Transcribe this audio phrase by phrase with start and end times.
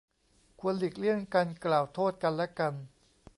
[0.59, 2.73] ควรหลีกเลี่ยงการกล่าวโทษกันและกัน